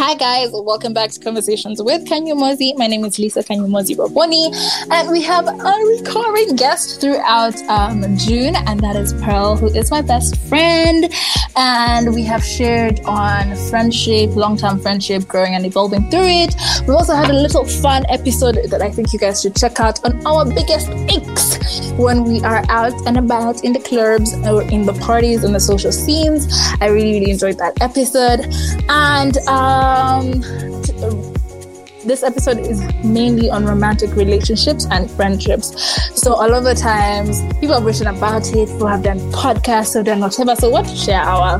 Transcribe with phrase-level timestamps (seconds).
[0.00, 2.72] Hi guys, welcome back to Konversations with Kanyomozi.
[2.76, 4.54] My name is Lisa Kanyomozi Roboni,
[4.92, 9.90] and we have a recurring guest throughout um, June, and that is Pearl, who is
[9.90, 11.12] my best friend.
[11.56, 16.54] And we have shared on friendship, long-term friendship, growing and evolving through it.
[16.86, 20.04] We also had a little fun episode that I think you guys should check out
[20.04, 21.58] on our biggest icks
[21.98, 25.60] when we are out and about in the clubs or in the parties and the
[25.60, 26.46] social scenes.
[26.80, 28.46] I really, really enjoyed that episode.
[28.88, 30.42] And um, Um,
[32.04, 35.68] this episode is mainly on romantic relationships and friendships.
[36.20, 40.02] So a lot of times people have written about it, people have done podcasts, or
[40.02, 40.54] done whatever.
[40.56, 41.58] So what to share our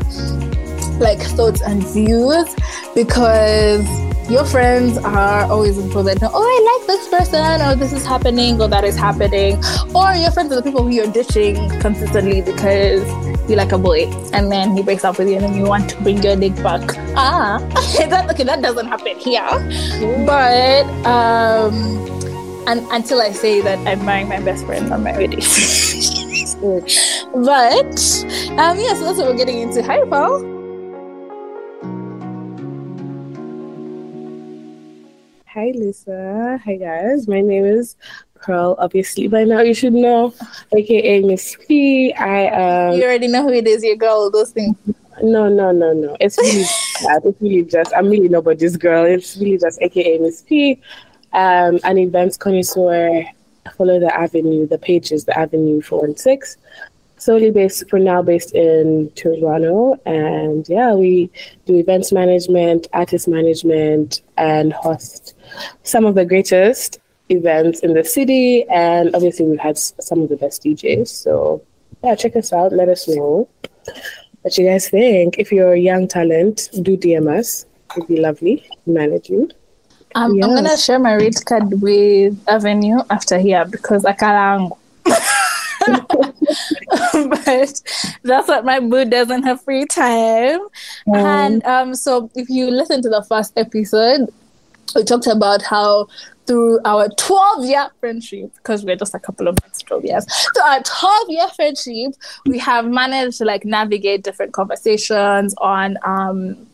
[0.99, 2.55] like thoughts and views
[2.95, 3.87] because
[4.29, 6.19] your friends are always into that.
[6.23, 9.57] Oh, I like this person, or this is happening, or that is happening,
[9.95, 13.03] or your friends are the people who you're ditching consistently because
[13.49, 15.89] you like a boy, and then he breaks up with you, and then you want
[15.91, 16.83] to bring your dick back.
[17.17, 17.59] Ah,
[17.99, 19.49] that okay, that doesn't happen here,
[20.27, 21.75] but um,
[22.69, 25.41] and until I say that I'm marrying my best friend my wedding.
[27.33, 28.01] but
[28.61, 29.83] um, yeah, so that's what we're getting into.
[29.83, 30.58] Hi, Pearl.
[35.59, 36.61] Hi, Lisa.
[36.65, 37.27] Hi, guys.
[37.27, 37.97] My name is
[38.37, 38.77] Pearl.
[38.79, 40.33] Obviously, by now you should know,
[40.73, 42.13] aka Miss P.
[42.13, 42.95] I um.
[42.97, 43.83] You already know who it is.
[43.83, 44.31] Your girl.
[44.31, 44.77] Those things.
[45.21, 46.17] No, no, no, no.
[46.21, 46.63] It's really.
[47.25, 47.93] It's really just.
[47.97, 49.05] I'm really nobody's girl.
[49.05, 50.81] It's really just aka Miss P.
[51.33, 53.25] Um, an events connoisseur.
[53.77, 54.69] Follow the avenue.
[54.69, 56.57] The page is the avenue four one six
[57.17, 59.97] solely based for now based in Toronto.
[60.07, 61.33] And yeah, we
[61.67, 65.35] do events management, artist management, and host
[65.83, 68.67] some of the greatest events in the city.
[68.69, 71.09] And obviously, we've had some of the best DJs.
[71.09, 71.63] So
[72.03, 72.73] yeah, check us out.
[72.73, 73.49] Let us know
[74.43, 75.39] what you guys think.
[75.39, 77.67] If you're a young talent, do DM us.
[77.97, 79.51] It'd be lovely manage you.
[80.15, 80.45] Um, yes.
[80.45, 84.73] I'm gonna share my rate card with Avenue after here because I can't.
[85.05, 85.23] but
[88.23, 90.61] that's what my boo doesn't have free time.
[90.61, 94.33] Um, and um, so if you listen to the first episode,
[94.95, 96.09] we talked about how
[96.47, 100.27] through our 12 year friendship, because we're just a couple of months, 12 years.
[100.55, 102.15] So our 12 year friendship,
[102.47, 106.67] we have managed to like navigate different conversations on um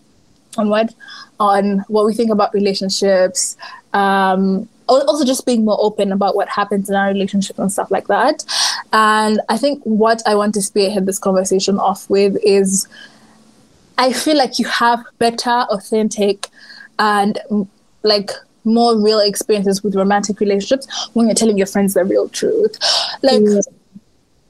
[0.57, 0.95] on what
[1.41, 3.57] on what we think about relationships,
[3.93, 8.07] um, also just being more open about what happens in our relationship and stuff like
[8.07, 8.45] that.
[8.93, 12.87] And I think what I want to spearhead this conversation off with is
[13.99, 16.49] I feel like you have better, authentic,
[16.99, 17.39] and
[18.05, 18.31] like
[18.65, 22.79] more real experiences with romantic relationships when you're telling your friends the real truth.
[23.23, 23.61] Like yeah.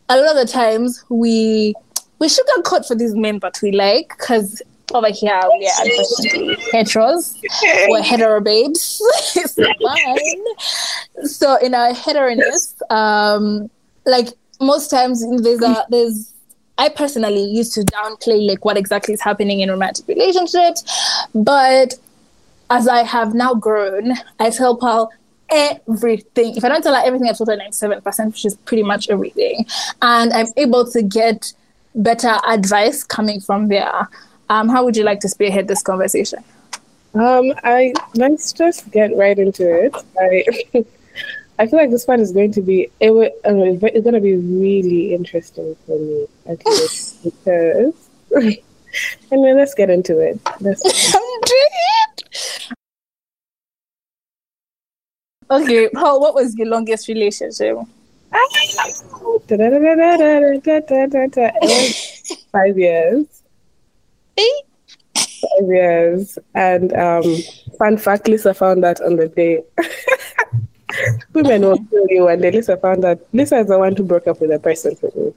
[0.09, 1.75] a lot of the times we
[2.19, 4.63] we sugarcoat for these men that we like because
[4.93, 7.41] over here we are unfortunately heteros.
[7.89, 9.01] We're hetero babes.
[9.37, 11.27] it's fine.
[11.27, 13.71] So in our heteroness, um,
[14.07, 14.29] like
[14.61, 16.33] most times there's a there's
[16.77, 20.85] I personally used to downplay like what exactly is happening in romantic relationships,
[21.35, 21.95] but
[22.71, 25.13] as I have now grown, I tell Pearl
[25.51, 26.57] everything.
[26.57, 29.67] If I don't tell her everything, I've told her 97%, which is pretty much everything.
[30.03, 31.53] And I'm able to get
[31.95, 34.09] better advice coming from there.
[34.51, 36.43] Um, how would you like to spearhead this conversation?
[37.15, 39.95] Um, I let's just get right into it.
[40.19, 40.85] I
[41.61, 43.11] I feel like this one is going to be it.
[43.11, 47.95] Will, um, it's going to be really interesting for me at least because.
[49.31, 50.41] anyway, let's get into it.
[50.61, 50.83] Let's
[55.51, 57.77] okay, Pearl, what was your longest relationship?
[62.53, 63.27] Five years.
[65.15, 66.39] Five years.
[66.55, 67.37] And um,
[67.79, 69.63] fun fact, Lisa found that on the day.
[71.33, 74.41] Women will tell you when Lisa found that Lisa is the one who broke up
[74.41, 75.33] with a person for me.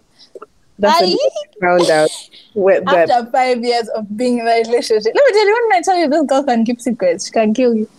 [0.80, 1.16] That's I
[1.60, 2.10] found out.
[2.54, 3.32] With After that.
[3.32, 5.14] five years of being in a relationship.
[5.14, 7.54] Let me tell you, when I tell you this girl can keep secrets, she can
[7.54, 7.90] kill you.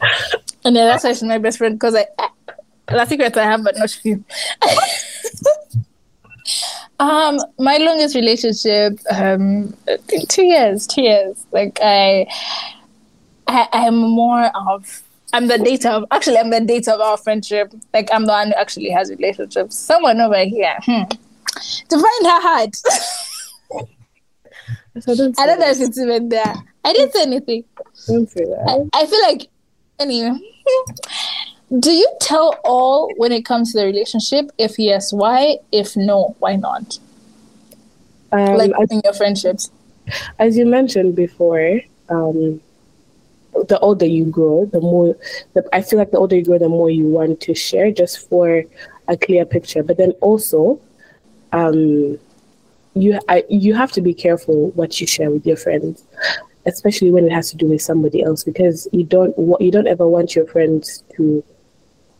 [0.64, 2.28] and then that's why she's my best friend because I, I
[2.88, 4.24] the secrets I have, but not few.
[7.00, 9.74] um, my longest relationship, um,
[10.28, 11.44] two years, two years.
[11.52, 12.26] Like I,
[13.46, 17.72] I, I'm more of I'm the data of actually I'm the data of our friendship.
[17.92, 19.76] Like I'm the one who actually has relationships.
[19.76, 20.76] Someone over here.
[20.82, 21.02] Hmm.
[21.88, 22.76] To find her heart.
[24.96, 26.54] I don't, I don't know if it's even there.
[26.84, 27.64] I didn't say anything.
[28.06, 28.88] Don't say that.
[28.92, 29.48] I, I feel like
[29.98, 30.38] anyway.
[31.78, 34.50] Do you tell all when it comes to the relationship?
[34.58, 35.58] If yes, why?
[35.72, 36.98] If no, why not?
[38.32, 39.70] Um, like in your friendships.
[40.38, 42.60] As you mentioned before, um,
[43.68, 45.16] the older you grow, the more
[45.54, 48.28] the, I feel like the older you grow, the more you want to share just
[48.28, 48.64] for
[49.08, 49.82] a clear picture.
[49.82, 50.80] But then also,
[51.54, 52.18] um,
[52.94, 56.04] you I, you have to be careful what you share with your friends,
[56.66, 60.06] especially when it has to do with somebody else, because you don't you don't ever
[60.06, 61.42] want your friends to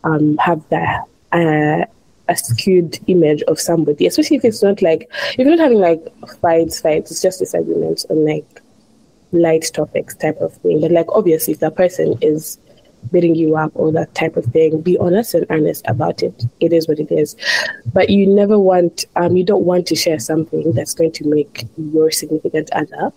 [0.05, 1.85] um, have that uh,
[2.29, 6.03] a skewed image of somebody, especially if it's not like if you're not having like
[6.41, 8.63] fights, fights, it's just disagreements on like
[9.33, 10.81] light topics type of thing.
[10.81, 12.59] But like obviously if that person is
[13.13, 16.45] beating you up or that type of thing, be honest and honest about it.
[16.61, 17.37] It is what it is.
[17.93, 21.67] But you never want um you don't want to share something that's going to make
[21.77, 23.13] your significant other.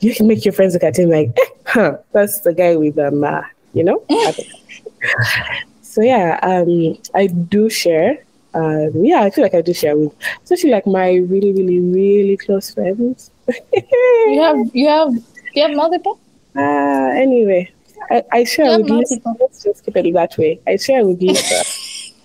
[0.00, 1.36] You can make your friends look at him like,
[1.66, 3.42] huh, that's the guy with um uh,
[3.72, 4.04] you know?
[5.82, 8.24] so yeah, um I do share
[8.54, 10.14] um, yeah, I feel like I do share with,
[10.44, 13.30] especially like my really, really, really close friends.
[13.72, 15.12] you have, you have,
[15.54, 16.20] you have multiple.
[16.56, 17.73] Uh, anyway,
[18.10, 19.20] I, I share with Lisa.
[19.40, 20.60] Let's just keep it that way.
[20.66, 21.34] I share with you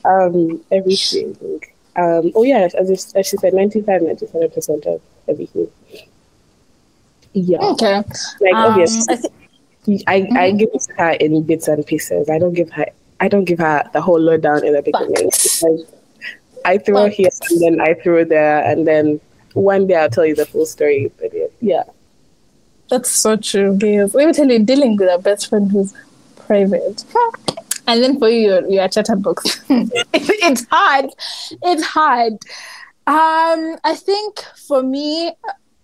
[0.05, 1.37] um, everything.
[1.95, 5.69] Um, oh yeah, as, as she said, 95, 97 percent of everything.
[7.33, 7.59] Yeah.
[7.59, 8.03] Okay.
[8.41, 10.37] Like um, obviously, I, th- I, mm-hmm.
[10.37, 12.29] I give her in bits and pieces.
[12.29, 12.85] I don't give her
[13.19, 15.29] I don't give her the whole lowdown in the beginning
[16.65, 19.19] I throw but, here and then I throw there, and then
[19.53, 21.11] one day I'll tell you the full story.
[21.19, 21.31] But
[21.61, 21.83] yeah,
[22.89, 23.73] that's so true.
[23.73, 25.93] Because let me tell you, dealing with a best friend who's
[26.35, 27.03] private,
[27.87, 31.09] and then for you, your chatterbox, it's hard.
[31.63, 32.33] It's hard.
[33.07, 35.31] Um, I think for me,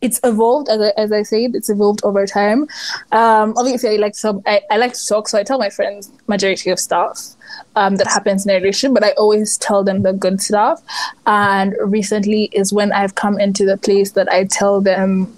[0.02, 2.68] it's evolved as I, as I said it's evolved over time
[3.14, 6.12] um, obviously i like to I, I like to talk so i tell my friends
[6.28, 7.36] majority of stuff
[7.76, 10.82] um, that happens in a relation, but I always tell them the good stuff.
[11.26, 15.36] And recently is when I've come into the place that I tell them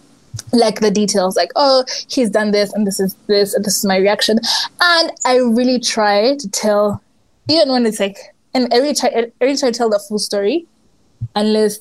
[0.54, 3.86] like the details like oh he's done this and this is this and this is
[3.86, 4.40] my reaction.
[4.82, 7.02] And i really try to tell
[7.50, 8.18] even when it's like
[8.54, 9.12] and every time
[9.42, 10.66] every time i tell the full story
[11.36, 11.80] unless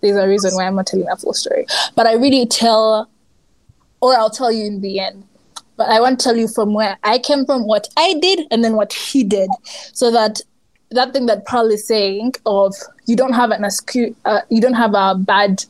[0.00, 1.66] there's a reason why i'm not telling that full story.
[1.94, 3.08] But i really tell
[4.00, 5.24] or i'll tell you in the end.
[5.76, 8.62] But I want to tell you from where I came from, what I did, and
[8.62, 9.48] then what he did,
[9.92, 10.40] so that
[10.90, 12.74] that thing that Pearl is saying of
[13.06, 15.64] you don't have an askew, uh, you don't have a bad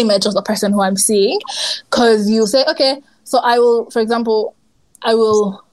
[0.00, 1.38] image of the person who I'm seeing,
[1.90, 4.54] because you say, okay, so I will, for example,
[5.02, 5.64] I will,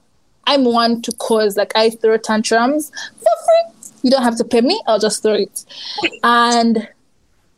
[0.46, 4.00] I'm one to cause like I throw tantrums for free.
[4.02, 4.80] You don't have to pay me.
[4.86, 5.64] I'll just throw it,
[6.22, 6.88] and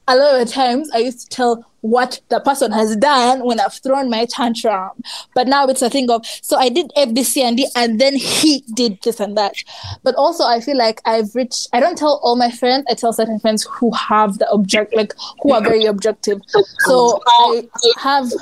[0.08, 3.74] a lot of times I used to tell what the person has done when I've
[3.74, 4.90] thrown my tantrum.
[5.34, 8.64] But now it's a thing of, so I did FBC and D and then he
[8.74, 9.54] did this and that.
[10.02, 13.12] But also I feel like I've reached, I don't tell all my friends, I tell
[13.12, 16.40] certain friends who have the object, like who are very objective.
[16.78, 17.68] So I
[17.98, 18.32] have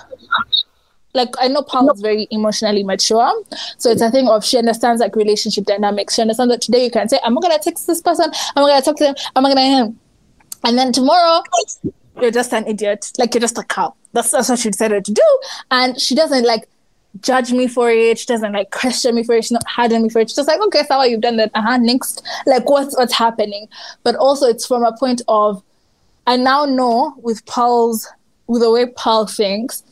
[1.12, 3.32] like I know Pearl is very emotionally mature.
[3.78, 6.14] So it's a thing of she understands like relationship dynamics.
[6.14, 8.68] She understands that today you can say, I'm not gonna text this person, I'm not
[8.68, 9.94] gonna talk to them, I'm not gonna
[10.66, 11.42] and then tomorrow
[12.20, 13.12] you're just an idiot.
[13.18, 13.94] Like you're just a cow.
[14.12, 15.40] That's, that's what she decided to do.
[15.70, 16.68] And she doesn't like
[17.20, 18.18] judge me for it.
[18.18, 19.44] She doesn't like question me for it.
[19.44, 20.28] She's not harden me for it.
[20.28, 21.52] She's just like, okay, so you've done that.
[21.54, 22.26] Uh-huh, next.
[22.46, 23.68] Like what's what's happening?
[24.02, 25.62] But also it's from a point of
[26.26, 28.08] I now know with Pearl's
[28.48, 29.84] with the way Pearl thinks,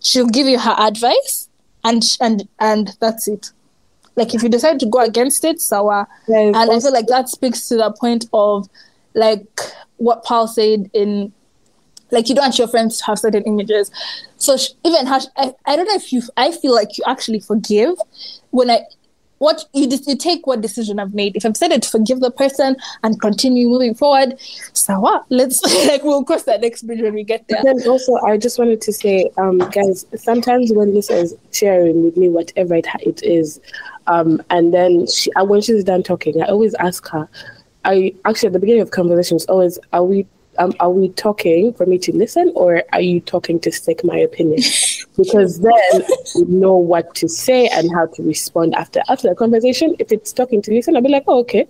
[0.00, 1.48] she'll give you her advice
[1.82, 3.50] and and and that's it.
[4.14, 7.68] Like if you decide to go against it, so and I feel like that speaks
[7.68, 8.68] to the point of
[9.14, 9.60] like
[10.02, 11.32] what Pearl said in
[12.10, 13.90] like you don't want your friends to have certain images.
[14.36, 17.40] So sh- even hash, I, I don't know if you I feel like you actually
[17.40, 17.94] forgive
[18.50, 18.82] when I
[19.38, 21.36] what you you take what decision I've made.
[21.36, 24.38] If I've decided to forgive the person and continue moving forward,
[24.72, 25.24] so what?
[25.30, 27.58] Let's like we'll cross that next bridge when we get there.
[27.58, 32.04] And then also, I just wanted to say, um, guys, sometimes when Lisa is sharing
[32.04, 33.60] with me whatever it, it is,
[34.06, 37.28] um, and then she, when she's done talking, I always ask her,
[37.84, 40.26] I actually at the beginning of conversations always are we
[40.58, 44.18] um, are we talking for me to listen or are you talking to stick my
[44.18, 44.62] opinion?
[45.16, 46.02] because then
[46.34, 49.96] we know what to say and how to respond after after the conversation.
[49.98, 51.66] If it's talking to listen, I'll be like, oh, okay,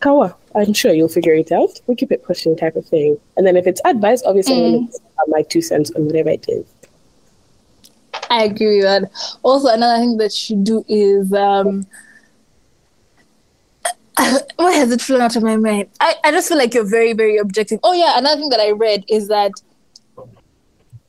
[0.00, 1.80] Kawa, I'm sure you'll figure it out.
[1.86, 3.18] We keep it pushing type of thing.
[3.36, 4.94] And then if it's advice, obviously mm.
[5.20, 6.66] I'm my two cents on whatever it is.
[8.30, 9.10] I agree with that.
[9.42, 11.86] Also, another thing that you do is um,
[14.56, 15.88] why has it flown out of my mind?
[16.00, 17.80] I, I just feel like you're very, very objective.
[17.82, 18.18] Oh, yeah.
[18.18, 19.52] Another thing that I read is that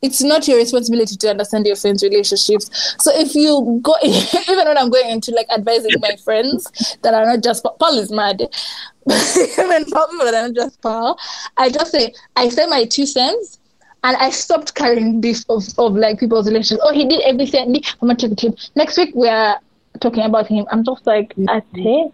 [0.02, 2.96] it's not your responsibility to understand your friends' relationships.
[3.00, 7.26] So if you go, even when I'm going into like advising my friends that are
[7.26, 8.42] not just Pearl is mad,
[9.10, 11.18] even people that are not just Pearl,
[11.56, 13.60] I just say I say my two cents,
[14.04, 16.82] and I stopped carrying beef of, of like people's relations.
[16.84, 17.78] Oh, he did everything.
[18.02, 18.56] I'm gonna check him.
[18.76, 19.58] Next week we are
[20.02, 20.66] talking about him.
[20.70, 22.12] I'm just like, I mm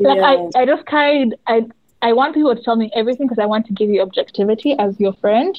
[0.00, 0.48] Like yeah.
[0.56, 1.66] I, I just kind I
[2.04, 5.00] I want people to tell me everything because I want to give you objectivity as
[5.00, 5.58] your friend.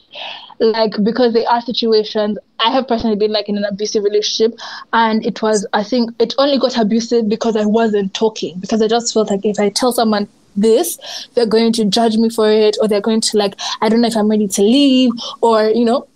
[0.59, 4.57] Like because there are situations I have personally been like in an abusive relationship
[4.93, 8.87] and it was I think it only got abusive because I wasn't talking because I
[8.87, 10.99] just felt like if I tell someone this,
[11.33, 14.07] they're going to judge me for it or they're going to like I don't know
[14.07, 16.07] if I'm ready to leave or you know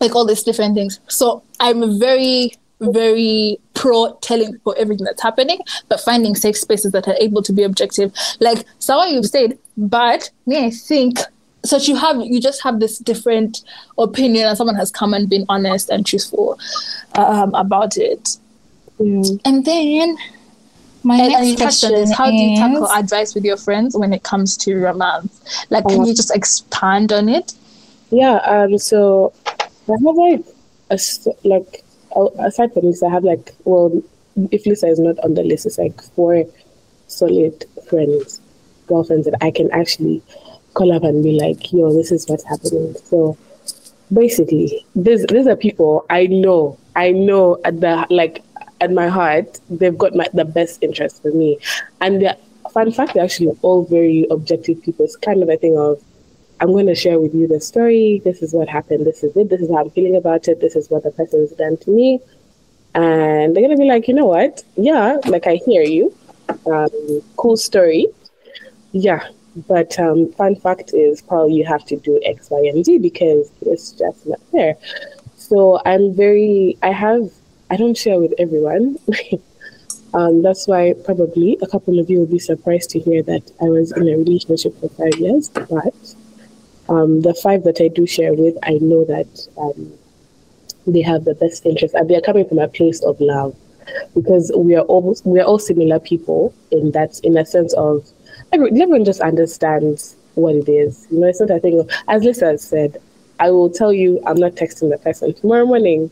[0.00, 0.98] like all these different things.
[1.06, 5.58] So I'm a very very pro telling people everything that's happening,
[5.88, 8.12] but finding safe spaces that are able to be objective.
[8.40, 11.18] Like someone you've said, but me, I think
[11.64, 13.62] so you have you just have this different
[13.98, 16.58] opinion and someone has come and been honest and truthful
[17.16, 18.38] um, about it.
[18.98, 19.40] Mm.
[19.44, 20.16] And then
[21.02, 24.12] my and, next question is how is, do you tackle advice with your friends when
[24.12, 25.66] it comes to romance?
[25.70, 27.54] Like can uh, you just expand on it?
[28.10, 29.32] Yeah, um so
[29.88, 30.44] I have like
[30.90, 30.98] a
[31.44, 31.84] like
[32.38, 34.02] aside from Lisa, I have like, well,
[34.50, 36.44] if Lisa is not on the list, it's like four
[37.06, 38.40] solid friends,
[38.86, 40.22] girlfriends that I can actually
[40.74, 42.94] call up and be like, yo, this is what's happening.
[43.04, 43.36] So
[44.12, 48.42] basically, these these are people I know, I know at the like
[48.80, 51.58] at my heart, they've got my the best interest for me,
[52.00, 52.34] and
[52.72, 55.04] fun fact, they're actually all very objective people.
[55.04, 56.02] It's kind of a thing of
[56.60, 58.20] I'm going to share with you the story.
[58.22, 59.06] This is what happened.
[59.06, 59.48] This is it.
[59.48, 60.60] This is how I'm feeling about it.
[60.60, 62.20] This is what the person has done to me.
[62.94, 64.62] And they're going to be like, you know what?
[64.76, 66.14] Yeah, like I hear you.
[66.66, 66.88] Um,
[67.36, 68.08] cool story.
[68.92, 69.26] Yeah.
[69.68, 73.50] But um, fun fact is probably you have to do X, Y, and Z because
[73.62, 74.76] it's just not fair.
[75.36, 77.30] So I'm very, I have,
[77.70, 78.98] I don't share with everyone.
[80.14, 83.64] um, that's why probably a couple of you will be surprised to hear that I
[83.64, 85.48] was in a relationship for five years.
[85.48, 85.94] But
[86.90, 89.92] um, the five that I do share with, I know that um,
[90.86, 93.56] they have the best interest and they are coming from a place of love
[94.14, 98.08] because we are all we are all similar people in that in a sense of
[98.52, 101.06] everyone just understands what it is.
[101.10, 103.00] You know, it's not a thing of as Lisa said,
[103.38, 106.10] I will tell you I'm not texting the person tomorrow morning.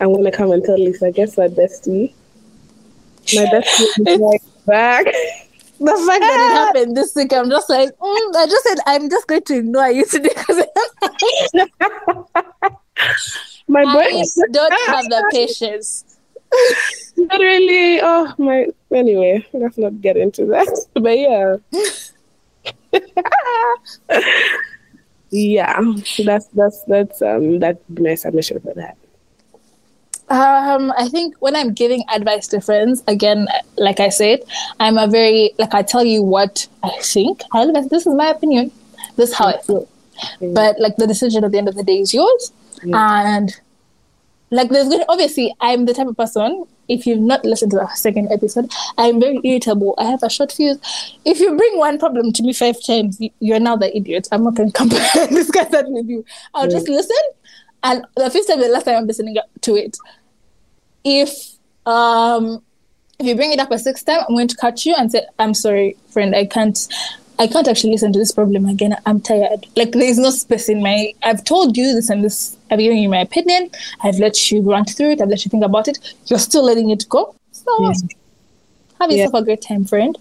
[0.00, 2.14] I'm gonna come and tell Lisa, I guess what, bestie?
[3.34, 5.06] My bestie is like back.
[5.78, 9.08] the fact that it happened this week, I'm just like, mm, I just said, I'm
[9.10, 10.56] just going to ignore you today because
[13.68, 16.04] my boy don't have the patience.
[17.16, 18.68] Literally, oh my.
[18.92, 20.68] Anyway, let's not get into that.
[20.94, 21.56] But yeah,
[25.30, 25.80] yeah,
[26.24, 28.96] that's that's that's um that's my submission for that.
[30.30, 34.40] Um, I think when I'm giving advice to friends, again, like I said,
[34.78, 37.42] I'm a very like I tell you what I think.
[37.90, 38.70] This is my opinion.
[39.16, 39.88] This is how I feel.
[40.40, 42.52] But like the decision at the end of the day is yours.
[42.82, 43.54] And
[44.50, 47.88] like there's good obviously I'm the type of person, if you've not listened to the
[47.94, 49.94] second episode, I'm very irritable.
[49.98, 50.78] I have a short fuse.
[51.24, 54.28] If you bring one problem to me five times, you're now the idiot.
[54.32, 56.24] I'm not gonna come and discuss that with you.
[56.54, 57.16] I'll just listen
[57.82, 59.96] and the fifth time, the last time I'm listening to it,
[61.04, 61.56] if
[61.86, 62.62] um
[63.18, 65.26] if you bring it up a sixth time, I'm going to cut you and say,
[65.38, 66.78] "I'm sorry, friend, I can't."
[67.40, 68.96] I can't actually listen to this problem again.
[69.06, 69.64] I'm tired.
[69.76, 71.14] Like there is no space in my.
[71.22, 72.56] I've told you this and this.
[72.68, 73.70] I've given you my opinion.
[74.02, 75.20] I've let you run through it.
[75.20, 76.16] I've let you think about it.
[76.26, 77.36] You're still letting it go.
[77.52, 77.92] So
[79.00, 79.40] have yourself yeah.
[79.40, 80.18] a great time, friend.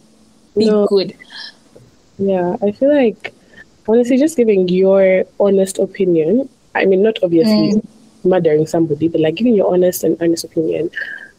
[0.56, 0.86] Be no.
[0.86, 1.18] good.
[2.20, 3.34] Yeah, I feel like
[3.88, 7.88] honestly, just giving your honest opinion I mean, not obviously mm.
[8.24, 10.90] murdering somebody, but like giving your honest and honest opinion,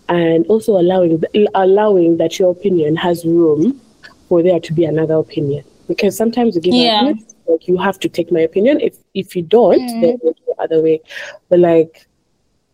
[0.08, 1.22] and also allowing
[1.54, 3.80] allowing that your opinion has room
[4.28, 5.64] for there to be another opinion.
[5.86, 7.00] Because sometimes you give yeah.
[7.00, 8.80] opinion, like you have to take my opinion.
[8.80, 10.00] If if you don't, mm.
[10.00, 11.00] then go the other way.
[11.48, 12.06] But like,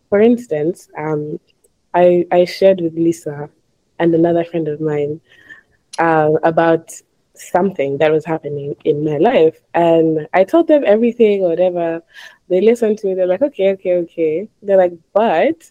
[0.09, 1.39] for instance, um,
[1.95, 3.49] I I shared with Lisa
[3.99, 5.21] and another friend of mine
[5.99, 6.91] uh, about
[7.35, 9.61] something that was happening in my life.
[9.75, 12.03] And I told them everything, whatever.
[12.49, 13.15] They listen to me.
[13.15, 14.49] They're like, okay, okay, okay.
[14.63, 15.71] They're like, but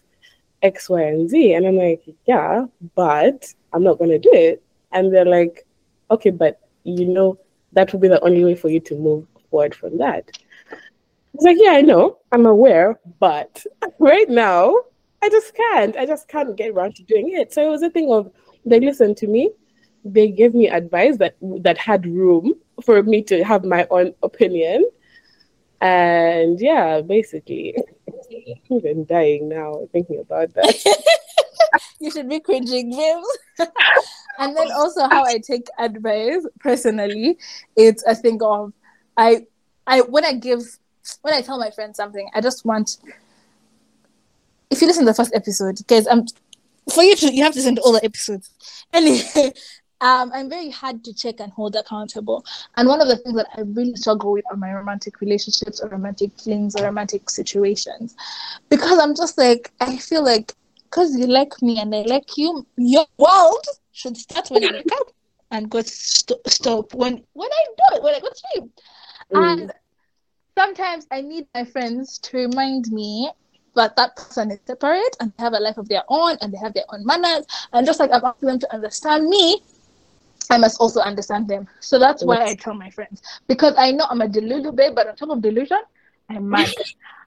[0.62, 1.54] X, Y, and Z.
[1.54, 4.62] And I'm like, yeah, but I'm not going to do it.
[4.92, 5.66] And they're like,
[6.10, 7.38] okay, but you know,
[7.72, 10.30] that will be the only way for you to move forward from that.
[10.70, 10.76] I
[11.34, 12.18] was like, yeah, I know.
[12.32, 12.98] I'm aware.
[13.18, 13.64] But
[13.98, 14.74] right now,
[15.22, 15.96] I just can't.
[15.96, 17.52] I just can't get around to doing it.
[17.52, 18.30] So it was a thing of
[18.64, 19.50] they listened to me
[20.04, 24.84] they gave me advice that that had room for me to have my own opinion.
[25.84, 27.76] And yeah, basically,
[28.70, 31.02] I'm dying now thinking about that.
[32.00, 33.68] you should be cringing, Viv.
[34.38, 37.36] and then also how I take advice personally,
[37.76, 38.72] it's a thing of
[39.18, 39.46] I
[39.86, 40.62] I when I give
[41.20, 42.96] when I tell my friends something, I just want.
[44.70, 46.24] If you listen to the first episode, guys, I'm
[46.90, 48.50] for you to you have to listen to all the episodes.
[48.94, 49.52] Anyway,
[50.00, 52.44] um, I'm very hard to check and hold accountable.
[52.76, 55.88] And one of the things that I really struggle with are my romantic relationships or
[55.88, 58.14] romantic feelings or romantic situations,
[58.68, 60.52] because I'm just like I feel like
[60.84, 64.92] because you like me and I like you, your world should start when you wake
[64.92, 65.10] up
[65.50, 68.70] and go st- stop when when I do it when I go to sleep.
[69.32, 69.52] Mm.
[69.52, 69.72] And
[70.58, 73.30] sometimes I need my friends to remind me
[73.74, 76.58] that that person is separate and they have a life of their own and they
[76.58, 77.44] have their own manners.
[77.72, 79.62] And just like I'm asking them to understand me,
[80.50, 81.66] I must also understand them.
[81.80, 85.08] So that's why I tell my friends because I know I'm a delulu babe, but
[85.08, 85.80] on top of delusion,
[86.28, 86.68] I'm mad.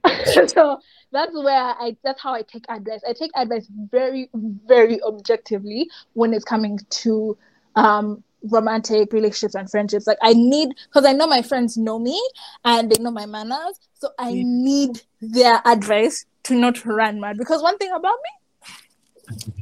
[0.48, 0.80] so
[1.12, 3.02] that's where I that's how I take advice.
[3.08, 7.38] I take advice very, very objectively when it's coming to
[7.76, 10.08] um romantic relationships and friendships.
[10.08, 12.22] Like I need because I know my friends know me
[12.64, 13.80] and they know my manners.
[13.94, 14.44] So I yeah.
[14.46, 17.38] need their advice to not run mad.
[17.38, 19.54] Because one thing about me,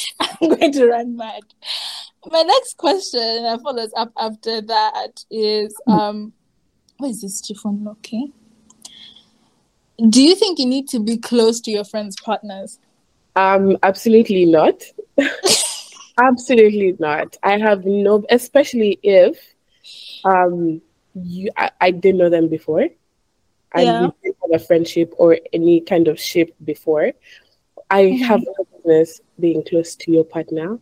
[0.20, 1.42] I'm going to run mad.
[2.30, 6.32] My next question that follows up after that is um
[6.98, 8.28] what is this phone okay?
[10.08, 12.78] Do you think you need to be close to your friends' partners?
[13.34, 14.82] Um, absolutely not.
[16.18, 17.36] absolutely not.
[17.42, 19.36] I have no, especially if
[20.24, 20.80] um
[21.14, 22.88] you I, I didn't know them before
[23.74, 24.00] and yeah.
[24.02, 24.14] have
[24.52, 27.12] a friendship or any kind of ship before.
[27.90, 28.24] I mm-hmm.
[28.24, 28.44] have
[29.38, 30.78] being close to your partner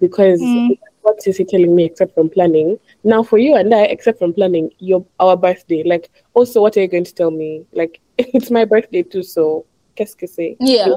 [0.00, 0.78] because mm.
[1.02, 2.78] what is he telling me except from planning?
[3.04, 5.82] Now for you and I, except from planning, your our birthday.
[5.84, 7.64] Like also what are you going to tell me?
[7.72, 10.56] Like it's my birthday too, so qu'est-ce que c'est?
[10.60, 10.96] Yeah.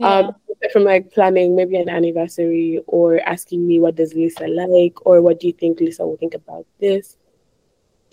[0.00, 0.34] Um,
[0.72, 5.40] from like planning maybe an anniversary or asking me what does Lisa like or what
[5.40, 7.16] do you think Lisa will think about this?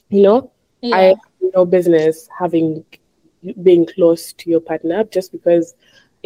[0.10, 0.96] You know, yeah.
[0.96, 1.18] I have
[1.54, 2.84] no business having
[3.62, 5.76] being close to your partner just because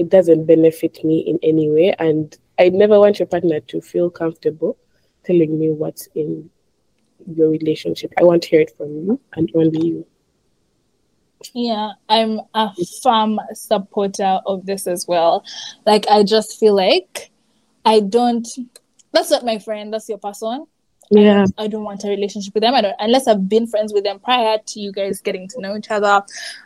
[0.02, 4.10] it doesn't benefit me in any way and I never want your partner to feel
[4.10, 4.78] comfortable
[5.24, 6.50] telling me what's in
[7.28, 8.12] your relationship.
[8.20, 10.08] I want to hear it from you and only you.
[11.54, 12.72] Yeah, I'm a
[13.04, 15.44] firm supporter of this as well.
[15.86, 17.32] Like, I just feel like
[17.86, 18.48] I don't.
[19.12, 19.94] That's not my friend.
[19.94, 20.66] That's your person.
[21.12, 22.74] Yeah, I, I don't want a relationship with them.
[22.74, 25.76] I don't unless I've been friends with them prior to you guys getting to know
[25.76, 26.24] each other,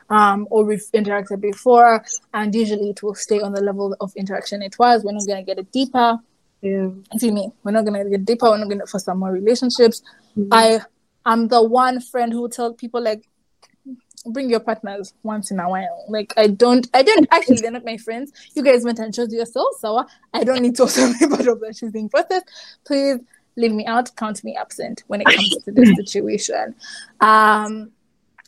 [0.09, 2.05] um, or we've interacted before.
[2.33, 5.03] And usually, it will stay on the level of interaction it was.
[5.03, 6.19] We're not gonna get it deeper.
[6.61, 7.51] Yeah, see me.
[7.63, 8.49] We're not gonna get deeper.
[8.49, 10.03] We're not gonna for some more relationships.
[10.37, 10.53] Mm-hmm.
[10.53, 10.79] I
[11.25, 13.27] am the one friend who tell people like
[14.27, 16.05] bring your partners once in a while.
[16.07, 17.57] Like I don't, I don't actually.
[17.57, 18.31] They're not my friends.
[18.53, 21.59] You guys went and chose yourself, so I don't need to also be part of
[21.59, 22.43] the choosing process.
[22.85, 23.19] Please
[23.55, 24.15] leave me out.
[24.15, 26.75] Count me absent when it comes to this situation.
[27.21, 27.91] Um,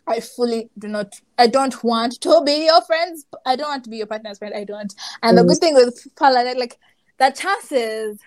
[0.08, 1.14] I fully do not.
[1.38, 3.26] I don't want to be your friends.
[3.46, 4.54] I don't want to be your partner's friend.
[4.56, 4.94] I don't.
[5.22, 5.42] And mm.
[5.42, 6.78] the good thing with Pearl, like
[7.18, 8.20] the chances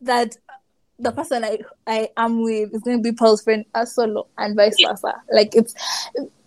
[0.00, 0.36] that
[0.98, 4.56] the person I, I am with is going to be Pearl's friend as solo and
[4.56, 5.22] vice versa.
[5.30, 5.74] Like it's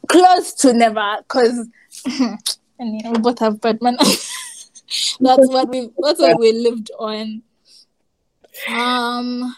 [0.08, 1.68] close to never because
[2.06, 2.40] and
[2.80, 4.00] you we both have bad manners.
[5.20, 7.44] that's what we that's what we lived on.
[8.68, 9.56] Um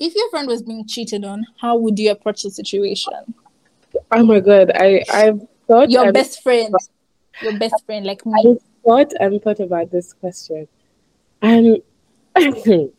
[0.00, 3.34] if your friend was being cheated on, how would you approach the situation?
[4.12, 6.74] Oh my god, I I've thought your I'm, best friend.
[7.42, 8.32] Your best friend like me.
[8.38, 10.68] I thought and thought about this question.
[11.42, 11.82] And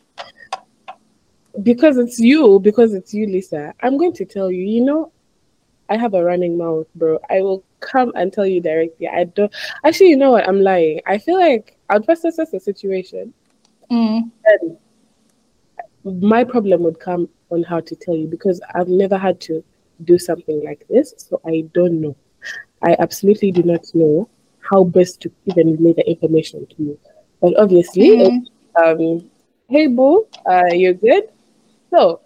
[1.62, 5.12] because it's you, because it's you, Lisa, I'm going to tell you, you know,
[5.88, 7.18] I have a running mouth, bro.
[7.28, 9.08] I will come and tell you directly.
[9.08, 9.52] I don't
[9.84, 10.10] actually.
[10.10, 10.48] You know what?
[10.48, 11.00] I'm lying.
[11.06, 13.34] I feel like I'd first assess the situation,
[13.90, 14.30] mm.
[16.04, 19.64] my problem would come on how to tell you because I've never had to
[20.04, 22.16] do something like this, so I don't know.
[22.82, 24.28] I absolutely do not know
[24.60, 26.98] how best to even relay the information to you.
[27.40, 28.40] But obviously, mm.
[28.82, 29.30] um,
[29.68, 31.24] hey boo, uh, you're good.
[31.90, 32.20] So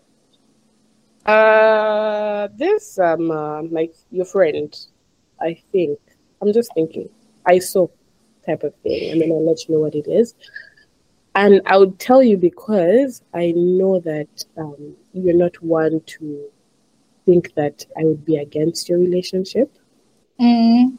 [1.27, 4.75] uh, this um, uh, like your friend,
[5.41, 5.99] I think.
[6.43, 7.09] I'm just thinking.
[7.47, 7.89] I saw
[8.45, 10.35] type of thing, and then I'll let you know what it is.
[11.35, 16.49] And I would tell you because I know that um, you're not one to
[17.27, 19.77] think that I would be against your relationship.
[20.41, 20.97] Mm.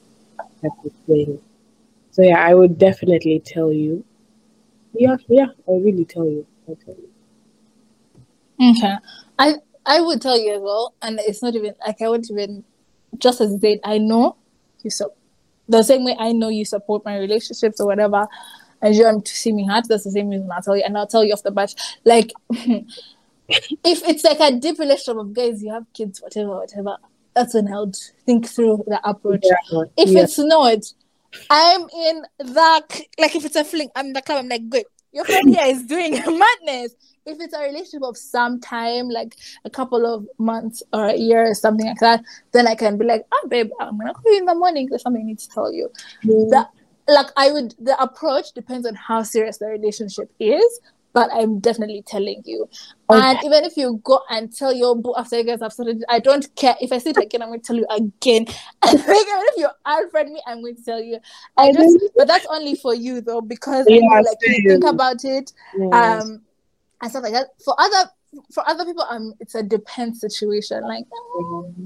[0.61, 1.39] Type of thing.
[2.11, 4.03] So yeah, I would definitely tell you.
[4.93, 6.45] Yeah, yeah, I'll really tell you.
[6.67, 7.09] I'll tell you.
[8.71, 8.95] Okay.
[9.37, 12.63] I I would tell you as well, and it's not even like I would even
[13.17, 14.37] just as they I know
[14.81, 15.13] you so
[15.67, 18.27] the same way I know you support my relationships or whatever,
[18.81, 19.87] and you want to see me hurt.
[19.87, 21.73] That's the same reason I'll tell you, and I'll tell you off the bat.
[22.03, 22.87] Like, if
[23.83, 26.97] it's like a deep relationship of guys, you have kids, whatever, whatever.
[27.33, 29.43] that's when I would think through the approach.
[29.43, 29.83] Yeah.
[29.97, 30.23] If yeah.
[30.23, 30.85] it's not,
[31.49, 34.39] I'm in the like if it's a fling, I'm in the club.
[34.39, 34.85] I'm like, good.
[35.11, 36.95] Your friend here is doing madness.
[37.25, 41.49] If it's a relationship of some time, like a couple of months or a year
[41.49, 44.39] or something like that, then I can be like, oh babe, I'm gonna call you
[44.39, 44.87] in the morning.
[44.87, 45.89] There's something I need to tell you.
[46.23, 46.49] Mm.
[46.49, 46.67] The,
[47.07, 50.81] like I would the approach depends on how serious the relationship is
[51.15, 52.69] but I'm definitely telling you.
[53.09, 53.19] Okay.
[53.21, 56.19] And even if you go and tell your boo after you guys have started, I
[56.19, 56.75] don't care.
[56.81, 58.45] If I see it again, I'm going to tell you again.
[58.85, 61.19] And even if you unfriend me, I'm going to tell you.
[61.55, 65.23] I just, but that's only for you though, because yeah, know, like you think about
[65.23, 65.93] it, yes.
[65.93, 66.41] um,
[67.01, 67.47] and stuff like that.
[67.63, 68.09] For other,
[68.51, 70.83] for other people, um, it's a depend situation.
[70.83, 71.05] Like,
[71.37, 71.85] mm-hmm.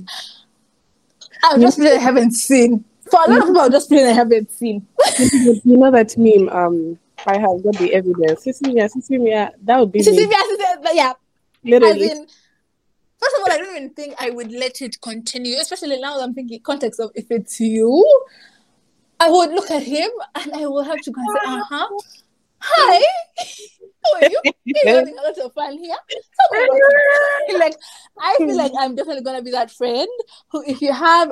[1.43, 2.84] I just really haven't seen.
[3.12, 4.88] For a lot of people, I'm just really haven't seen.
[5.19, 8.45] You know that meme, um I have got the evidence.
[8.45, 10.32] Sismia, Sismia, that would be Sismia,
[10.93, 11.13] yeah.
[11.63, 12.12] Literally.
[12.12, 12.27] In,
[13.19, 16.34] first of all, I don't even think I would let it continue, especially now I'm
[16.34, 18.21] thinking context of if it's you.
[19.19, 21.88] I would look at him and I will have to go and say, uh huh.
[22.62, 23.01] Hi,
[24.03, 24.41] how are you?
[24.65, 25.95] You're having a lot of fun here.
[27.58, 27.73] like,
[28.19, 30.10] I feel like I'm definitely gonna be that friend
[30.49, 31.32] who, if you have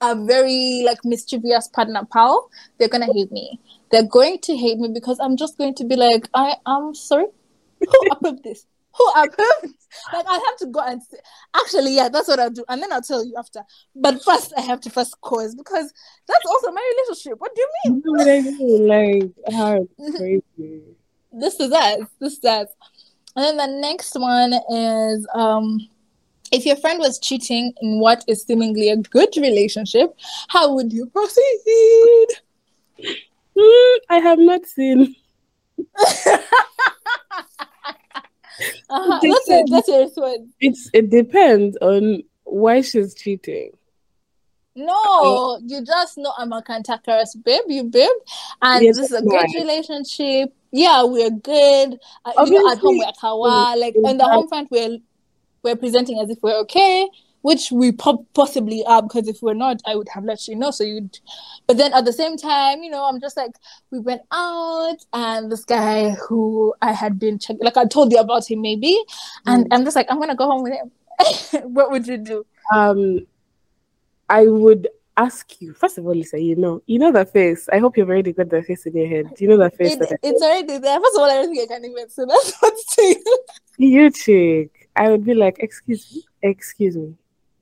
[0.00, 3.60] a very like mischievous partner pal, they're gonna hate me.
[3.90, 7.26] They're going to hate me because I'm just going to be like, I am sorry.
[7.80, 8.66] Who approved this?
[8.96, 9.74] Who approved?
[10.12, 11.18] Like I have to go and say,
[11.54, 13.62] actually, yeah, that's what I'll do, and then I'll tell you after.
[13.94, 15.92] But first, I have to first cause because
[16.26, 17.40] that's also my relationship.
[17.40, 18.02] What do you mean?
[18.04, 18.86] what I mean?
[18.86, 20.82] Like how crazy.
[21.32, 22.00] This is us.
[22.20, 22.68] This is us.
[23.36, 25.88] And then the next one is um
[26.52, 30.14] if your friend was cheating in what is seemingly a good relationship,
[30.48, 32.26] how would you proceed?
[33.56, 35.14] Mm, I have not seen.
[35.98, 36.38] uh-huh.
[39.22, 39.66] That's it.
[39.70, 40.50] That's your response.
[40.60, 43.70] It's it depends on why she's cheating.
[44.74, 48.08] No, you just know I'm a cantankerous babe, you babe,
[48.62, 50.54] and yes, this is a great relationship.
[50.70, 51.98] Yeah, we're good.
[52.24, 53.74] Uh, you know, at home we're kawa.
[53.76, 54.98] Like on the home front, we're
[55.62, 57.08] we're presenting as if we're okay
[57.42, 60.70] which we po- possibly are because if we're not i would have let you know.
[60.70, 61.18] So you'd
[61.66, 63.52] but then at the same time you know i'm just like
[63.90, 68.18] we went out and this guy who i had been checking like i told you
[68.18, 68.96] about him maybe
[69.46, 69.68] and mm.
[69.72, 70.90] i'm just like i'm gonna go home with him.
[71.74, 72.46] What would you do?
[72.72, 73.26] Um
[74.28, 77.68] i would ask you first of all lisa you know you know the face.
[77.72, 79.26] I hope you've already got the face in your head.
[79.38, 81.00] You know the face it, it's already there.
[81.00, 82.52] First of all i don't think i can even say that.
[82.60, 83.38] what's to you
[83.78, 87.14] you chick i would be like excuse me excuse me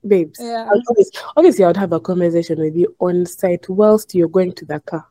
[0.06, 0.38] babes.
[0.40, 0.68] Yeah.
[0.88, 4.64] Obviously, obviously, I would have a conversation with you on site whilst you're going to
[4.64, 5.06] the car.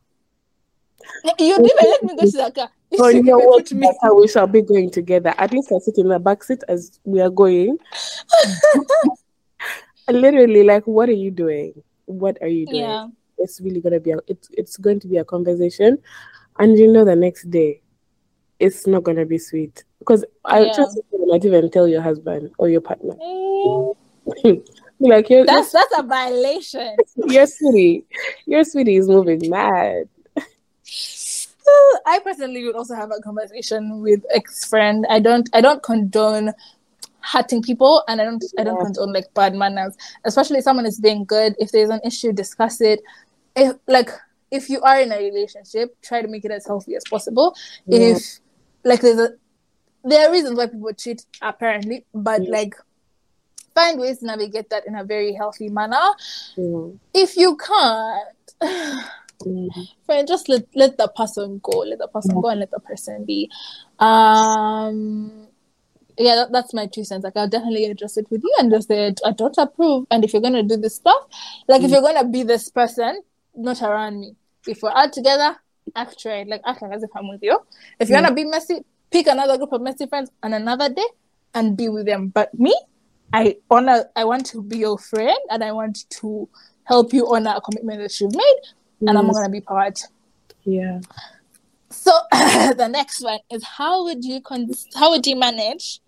[1.24, 2.70] Eh, you didn't let me go to the car.
[3.00, 5.34] On your to the car, we shall be going together.
[5.38, 7.78] At least I'll sit in the back seat as we are going.
[10.08, 11.82] Literally, like, what are you doing?
[12.04, 12.82] What are you doing?
[12.82, 13.08] Yeah.
[13.38, 15.98] It's really gonna be a, it's it's going to be a conversation,
[16.58, 17.82] and you know the next day,
[18.58, 20.74] it's not gonna be sweet because I yeah.
[20.74, 23.14] trust you might even tell your husband or your partner.
[23.14, 23.96] Mm.
[25.00, 26.96] like you're, that's that's a violation.
[27.26, 28.04] your sweetie,
[28.46, 30.08] your sweetie is moving mad.
[32.06, 35.04] I personally would also have a conversation with ex friend.
[35.10, 36.52] I don't I don't condone
[37.20, 38.60] hurting people and I don't yeah.
[38.60, 39.96] I don't condone like bad manners.
[40.24, 41.54] Especially if someone is being good.
[41.58, 43.00] If there's an issue, discuss it.
[43.56, 44.10] If like
[44.50, 47.54] if you are in a relationship, try to make it as healthy as possible.
[47.86, 48.16] Yeah.
[48.16, 48.40] If
[48.86, 49.34] like there's a
[50.04, 52.50] there are reasons why people cheat apparently, but yeah.
[52.50, 52.74] like
[53.74, 56.06] find ways to navigate that in a very healthy manner.
[56.56, 56.98] Mm.
[57.12, 58.28] If you can't,
[59.42, 59.88] mm.
[60.06, 61.78] friend, just let, let the person go.
[61.80, 63.50] Let the person go and let the person be.
[63.98, 65.48] Um,
[66.16, 67.24] yeah, that, that's my two cents.
[67.24, 70.06] Like, I'll definitely address it with you and just say, I don't approve.
[70.10, 71.26] And if you're gonna do this stuff,
[71.68, 71.94] like if mm.
[71.94, 73.20] you're gonna be this person,
[73.54, 74.36] not around me.
[74.66, 75.56] If we're out together,
[75.94, 76.46] act right.
[76.46, 77.58] Like act like as if I'm with you.
[78.00, 78.34] If you're gonna hmm.
[78.34, 81.06] be messy, pick another group of messy friends on another day
[81.54, 82.28] and be with them.
[82.28, 82.74] But me,
[83.32, 86.48] I honor I want to be your friend and I want to
[86.84, 88.60] help you honor a commitment that you've made
[89.00, 89.18] and.
[89.18, 90.00] I'm gonna be part.
[90.64, 91.00] Yeah.
[91.90, 96.00] So the next one is how would you con- how would you manage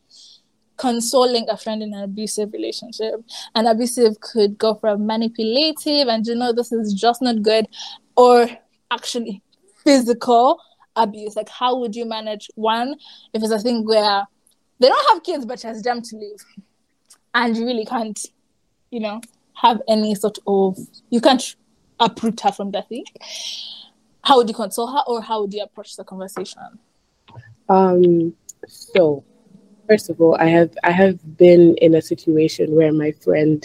[0.76, 3.22] consoling a friend in an abusive relationship?
[3.54, 7.66] An abusive could go from manipulative and you know this is just not good
[8.16, 8.48] or
[8.90, 9.42] actually
[9.84, 10.60] physical
[10.96, 11.36] abuse.
[11.36, 12.96] Like how would you manage one
[13.32, 14.24] if it's a thing where
[14.80, 16.44] they don't have kids but she has them to leave?
[17.34, 18.18] and you really can't,
[18.90, 19.20] you know,
[19.54, 20.78] have any sort of
[21.10, 21.56] you can't
[22.00, 23.04] uproot her from that thing.
[24.22, 26.78] How would you console her, or how would you approach the conversation?
[27.68, 28.34] Um.
[28.66, 29.24] So,
[29.88, 33.64] first of all, I have I have been in a situation where my friend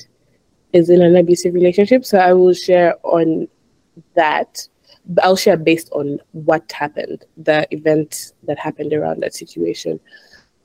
[0.72, 2.06] is in an abusive relationship.
[2.06, 3.48] So I will share on
[4.16, 4.68] that.
[5.22, 10.00] I'll share based on what happened, the event that happened around that situation.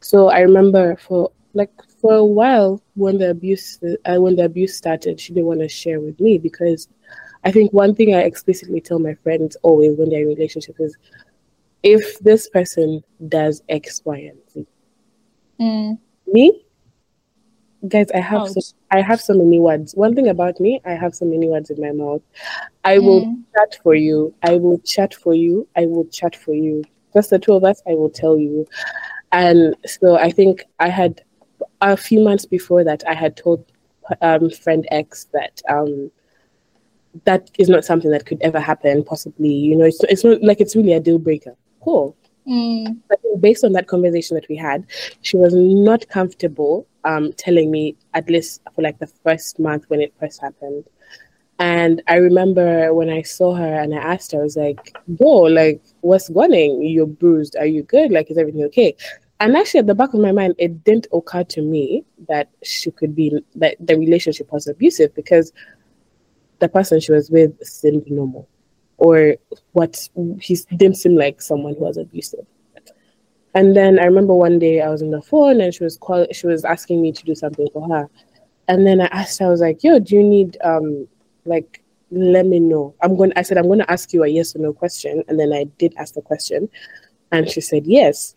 [0.00, 1.70] So I remember for like
[2.00, 5.68] for a while when the abuse uh, when the abuse started, she didn't want to
[5.68, 6.88] share with me because
[7.44, 10.96] I think one thing I explicitly tell my friends always when they're in relationships is
[11.82, 14.66] if this person does X, Y, and Z,
[15.60, 15.98] Mm.
[16.26, 16.64] me,
[17.88, 19.94] guys, I have so, I have so many words.
[19.94, 22.22] One thing about me, I have so many words in my mouth.
[22.84, 23.44] I will Mm.
[23.54, 24.34] chat for you.
[24.42, 25.66] I will chat for you.
[25.76, 26.84] I will chat for you.
[27.14, 28.66] Just the two of us, I will tell you.
[29.32, 31.22] And so I think I had
[31.80, 33.64] a few months before that, I had told
[34.22, 36.10] um, friend X that um,
[37.24, 39.04] that is not something that could ever happen.
[39.04, 41.54] Possibly, you know, it's it's not like it's really a deal breaker.
[41.82, 42.16] Cool.
[42.46, 42.98] Mm.
[43.08, 44.86] But based on that conversation that we had,
[45.22, 50.00] she was not comfortable um, telling me at least for like the first month when
[50.00, 50.84] it first happened.
[51.60, 55.42] And I remember when I saw her and I asked her, I was like, "Whoa,
[55.42, 56.52] like what's going?
[56.52, 56.82] on?
[56.82, 57.56] You're bruised.
[57.56, 58.12] Are you good?
[58.12, 58.94] Like is everything okay?"
[59.40, 62.90] And actually, at the back of my mind, it didn't occur to me that she
[62.90, 65.52] could be that the relationship was abusive because
[66.58, 68.48] the person she was with seemed normal,
[68.96, 69.36] or
[69.72, 70.08] what
[70.40, 72.46] he didn't seem like someone who was abusive.
[73.54, 76.26] And then I remember one day I was on the phone and she was call
[76.32, 78.08] she was asking me to do something for her.
[78.68, 81.08] And then I asked her, I was like, yo, do you need um
[81.44, 82.94] like let me know.
[83.02, 85.22] I'm going I said I'm gonna ask you a yes or no question.
[85.28, 86.68] And then I did ask the question
[87.32, 88.36] and she said yes.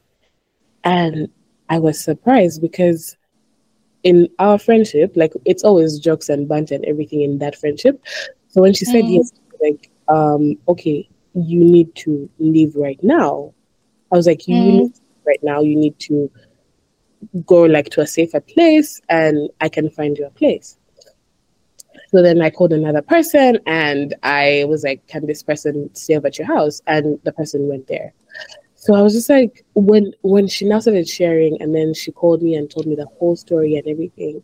[0.84, 1.30] And
[1.70, 3.18] I was surprised because
[4.04, 8.02] in our friendship, like it's always jokes and banter and everything in that friendship.
[8.50, 9.10] So when she said Mm.
[9.10, 13.54] yes, like, um, okay, you need to leave right now.
[14.12, 14.74] I was like, you Mm.
[14.74, 15.62] need to right now.
[15.62, 16.30] You need to
[17.46, 20.78] go like to a safer place, and I can find you a place.
[22.10, 26.28] So then I called another person, and I was like, can this person stay over
[26.28, 26.82] at your house?
[26.88, 28.14] And the person went there.
[28.76, 32.42] So I was just like, when when she now started sharing, and then she called
[32.42, 34.44] me and told me the whole story and everything.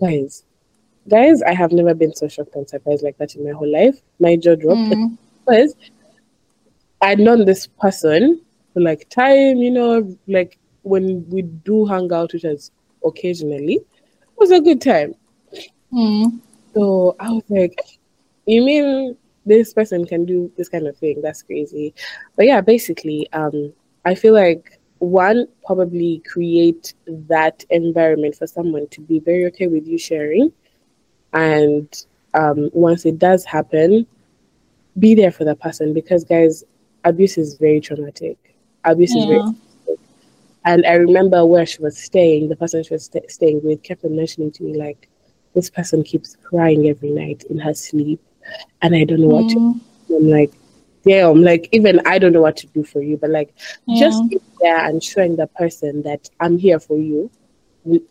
[0.00, 0.44] Guys,
[1.08, 4.00] guys, I have never been so shocked and surprised like that in my whole life.
[4.20, 5.16] My jaw dropped Mm.
[5.46, 5.74] because
[7.00, 8.40] I'd known this person
[8.74, 12.70] like time, you know, like when we do hang out, which is
[13.04, 15.14] occasionally, it was a good time.
[15.92, 16.40] Mm.
[16.74, 17.80] So I was like,
[18.46, 21.20] you mean this person can do this kind of thing?
[21.22, 21.94] That's crazy.
[22.36, 23.72] But yeah, basically, um,
[24.04, 29.86] I feel like one, probably create that environment for someone to be very okay with
[29.86, 30.52] you sharing.
[31.32, 34.06] And um, once it does happen,
[34.98, 36.64] be there for the person because, guys,
[37.04, 38.53] abuse is very traumatic.
[38.84, 39.52] Abuse is very Yeah.
[40.64, 44.04] and I remember where she was staying, the person she was sta staying with kept
[44.04, 45.08] on mentioning to me, like,
[45.54, 48.20] this person keeps crying every night in her sleep,
[48.82, 49.80] and I don't know what to Mm.
[50.08, 50.16] do.
[50.16, 50.52] I'm like,
[51.06, 53.54] damn, like, even I don't know what to do for you, but like,
[53.92, 54.28] just Yeah.
[54.28, 57.30] be there and showing the person that I'm here for you.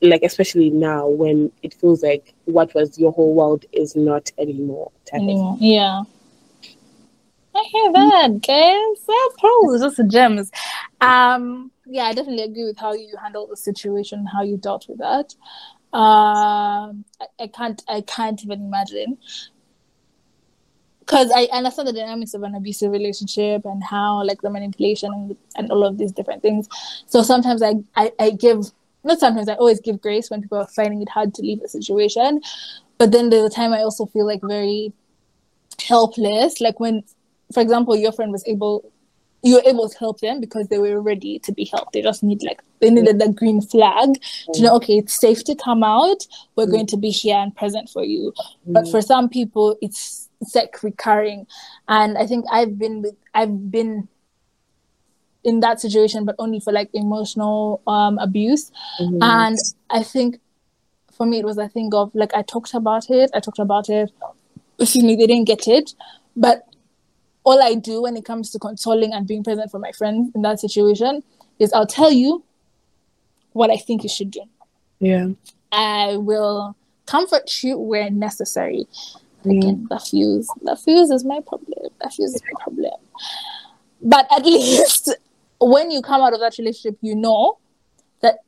[0.01, 4.91] Like, especially now when it feels like what was your whole world is not anymore.
[5.13, 5.57] anymore.
[5.59, 6.03] Yeah.
[7.55, 9.05] I hear that, guys.
[9.05, 10.51] That's probably just gems.
[11.01, 14.97] Um, yeah, I definitely agree with how you handled the situation, how you dealt with
[14.99, 15.35] that.
[15.95, 19.17] Um, I, I can't, I can't even imagine.
[20.99, 25.37] Because I understand the dynamics of an abusive relationship and how, like, the manipulation and,
[25.55, 26.67] and all of these different things.
[27.07, 28.71] So sometimes I, I, I give,
[29.03, 31.67] not sometimes, I always give grace when people are finding it hard to leave the
[31.67, 32.41] situation.
[32.97, 34.93] But then there's a time I also feel like very
[35.85, 36.61] helpless.
[36.61, 37.03] Like when,
[37.51, 38.91] for example, your friend was able,
[39.41, 41.93] you were able to help them because they were ready to be helped.
[41.93, 44.09] They just need like they needed the green flag
[44.53, 46.25] to know, okay, it's safe to come out.
[46.55, 48.33] We're going to be here and present for you.
[48.65, 51.47] But for some people, it's it's recurring,
[51.87, 54.07] and I think I've been with I've been
[55.43, 59.57] in that situation, but only for like emotional um, abuse, and
[59.89, 60.39] I think
[61.11, 63.89] for me it was a thing of like I talked about it, I talked about
[63.89, 64.11] it.
[64.79, 65.93] Excuse me, they didn't get it,
[66.35, 66.67] but
[67.43, 70.41] all I do when it comes to consoling and being present for my friends in
[70.43, 71.23] that situation
[71.59, 72.43] is I'll tell you
[73.51, 74.41] what I think you should do.
[74.99, 75.29] Yeah.
[75.71, 76.75] I will
[77.05, 78.87] comfort you where necessary.
[79.45, 80.47] Again, the fuse.
[80.61, 81.89] The fuse is my problem.
[82.01, 82.93] The fuse is my problem.
[84.01, 85.13] But at least
[85.59, 87.57] when you come out of that relationship, you know
[88.21, 88.39] that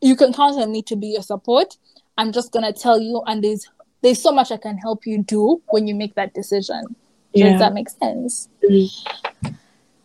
[0.00, 1.76] you can count on me to be your support.
[2.18, 3.68] I'm just gonna tell you, and there's
[4.02, 6.96] there's so much I can help you do when you make that decision.
[7.32, 7.50] Yeah.
[7.50, 8.48] Does that make sense?
[8.62, 9.52] Mm.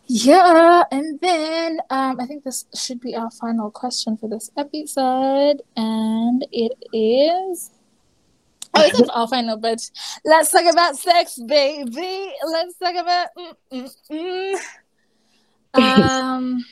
[0.08, 5.62] Yeah, and then um, I think this should be our final question for this episode,
[5.76, 7.70] and it is
[8.76, 9.80] Oh, it's our final, but
[10.24, 12.32] let's talk about sex, baby.
[12.44, 13.28] Let's talk about.
[13.38, 14.56] Mm, mm,
[15.74, 15.98] mm.
[15.98, 16.64] Um,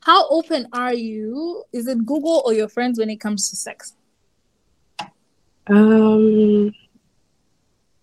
[0.00, 1.64] how open are you?
[1.72, 3.94] Is it Google or your friends when it comes to sex?
[5.66, 6.72] Um,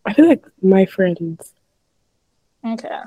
[0.06, 1.54] I feel like my friends.
[2.66, 3.00] Okay.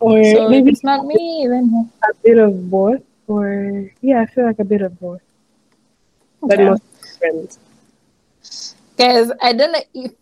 [0.00, 3.02] Or So maybe it's not me, then a bit of both.
[3.26, 5.22] Or yeah, I feel like a bit of both.
[6.42, 6.82] But most
[7.18, 7.58] friends.
[8.96, 10.12] guys, I don't know if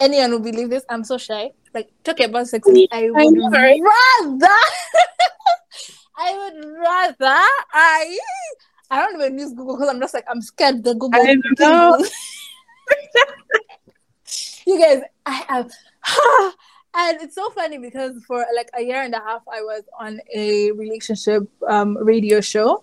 [0.00, 0.84] anyone will believe this.
[0.88, 1.50] I'm so shy.
[1.74, 4.48] Like talking about sex, I would rather.
[6.16, 8.18] I would rather I.
[8.90, 11.20] I don't even use Google because I'm just like I'm scared the Google.
[11.20, 11.96] I know.
[14.72, 15.70] you guys, I have.
[16.94, 20.20] And it's so funny because for like a year and a half, I was on
[20.34, 22.82] a relationship um, radio show,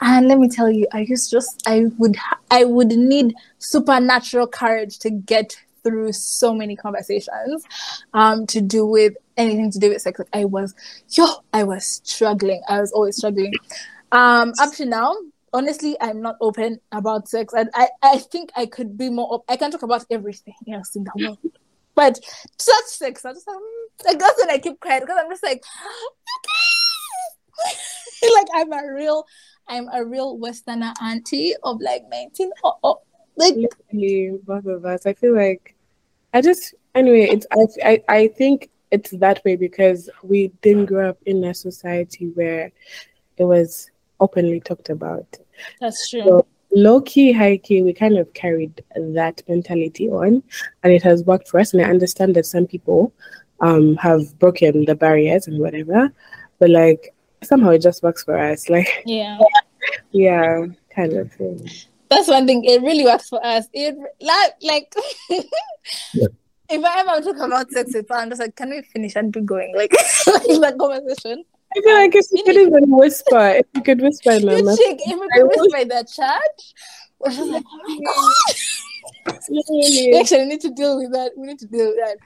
[0.00, 2.16] and let me tell you, I used just I would
[2.50, 7.64] I would need supernatural courage to get through so many conversations,
[8.14, 10.18] um, to do with anything to do with sex.
[10.18, 10.74] Like I was,
[11.10, 12.62] yo, I was struggling.
[12.66, 13.52] I was always struggling.
[14.12, 15.14] Um, up to now,
[15.52, 19.34] honestly, I'm not open about sex, and I I think I could be more.
[19.34, 21.38] Op- I can talk about everything else in the world.
[21.94, 22.18] But
[22.58, 23.60] such sex, I just um,
[24.06, 25.62] like that's when I keep quiet because I'm just like,
[27.66, 28.32] okay.
[28.34, 29.26] like I'm a real,
[29.68, 32.50] I'm a real Westerner auntie of like 19.
[32.64, 33.00] Oh, oh.
[33.36, 35.06] like Literally, both of us.
[35.06, 35.74] I feel like
[36.32, 37.28] I just anyway.
[37.30, 41.54] It's I I I think it's that way because we didn't grow up in a
[41.54, 42.72] society where
[43.36, 45.26] it was openly talked about.
[45.80, 46.22] that's true.
[46.24, 50.42] So low key, high key, we kind of carried that mentality on,
[50.82, 51.72] and it has worked for us.
[51.72, 53.12] And I understand that some people
[53.60, 56.10] um have broken the barriers and whatever,
[56.58, 58.68] but like somehow it just works for us.
[58.70, 59.38] Like yeah,
[60.12, 61.68] yeah, kind of thing.
[62.08, 62.64] that's one thing.
[62.64, 63.66] It really works for us.
[63.72, 64.94] It like like.
[66.72, 69.40] If I ever talk about sex with I'm just like, can we finish and be
[69.40, 69.74] going?
[69.74, 69.92] Like,
[70.26, 71.42] like that conversation.
[71.76, 74.98] I feel like if you could even whisper, if you could whisper my You chick,
[75.06, 78.56] if could whisper the chat, just like, oh my god.
[79.48, 81.32] we actually need to deal with that.
[81.36, 82.16] We need to deal with that.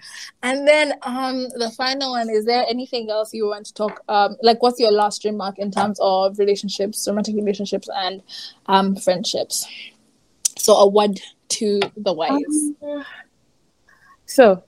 [0.42, 4.36] And then um the final one, is there anything else you want to talk um
[4.42, 8.22] like what's your last remark in terms of relationships, romantic relationships and
[8.66, 9.66] um friendships?
[10.56, 12.70] So a word to the wise.
[12.82, 13.04] Um,
[14.26, 14.62] So,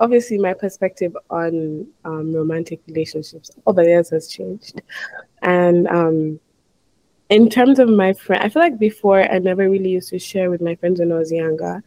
[0.00, 4.80] obviously, my perspective on um, romantic relationships over the years has changed.
[5.42, 6.40] And um,
[7.28, 10.50] in terms of my friend, I feel like before I never really used to share
[10.50, 11.82] with my friends when I was younger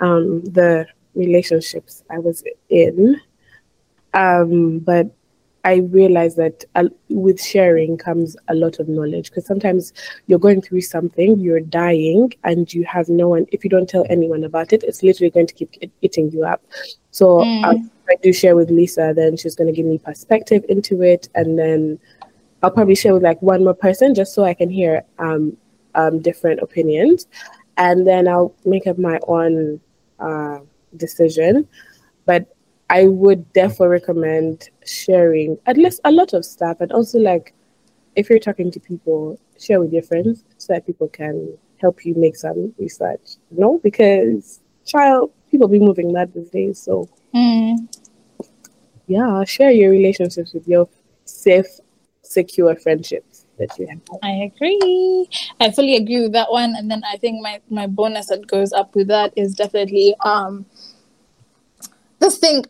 [0.00, 3.20] um, the relationships I was in.
[4.14, 5.10] Um, but
[5.68, 6.88] I realized that uh,
[7.24, 9.92] with sharing comes a lot of knowledge because sometimes
[10.26, 13.44] you're going through something, you're dying, and you have no one.
[13.52, 15.70] If you don't tell anyone about it, it's literally going to keep
[16.06, 16.60] eating you up.
[17.10, 17.64] So Mm.
[17.66, 17.78] uh,
[18.12, 21.58] I do share with Lisa, then she's going to give me perspective into it, and
[21.58, 21.98] then
[22.62, 25.42] I'll probably share with like one more person just so I can hear um,
[26.00, 27.26] um, different opinions,
[27.76, 29.80] and then I'll make up my own
[30.18, 30.60] uh,
[30.96, 31.68] decision.
[32.24, 32.42] But
[32.90, 37.54] I would therefore recommend sharing at least a lot of stuff, and also like
[38.16, 42.14] if you're talking to people, share with your friends so that people can help you
[42.14, 43.36] make some research.
[43.50, 46.78] No, because child, people be moving mad these days.
[46.80, 47.88] So Mm.
[49.06, 50.88] yeah, share your relationships with your
[51.24, 51.66] safe,
[52.22, 54.00] secure friendships that you have.
[54.22, 55.28] I agree.
[55.60, 56.74] I fully agree with that one.
[56.76, 60.66] And then I think my my bonus that goes up with that is definitely um
[62.18, 62.64] this thing.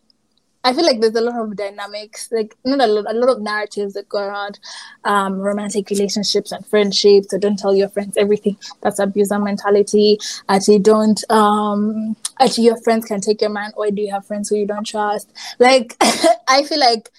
[0.64, 3.40] I feel like there's a lot of dynamics, like not a lot, a lot of
[3.40, 4.58] narratives that go around
[5.04, 7.30] um, romantic relationships and friendships.
[7.30, 8.56] So don't tell your friends everything.
[8.80, 10.18] That's abuser mentality.
[10.48, 11.22] Actually, don't.
[11.30, 13.72] Um, actually, your friends can take your man.
[13.76, 15.30] Or do you have friends who you don't trust?
[15.58, 15.96] Like,
[16.48, 17.10] I feel like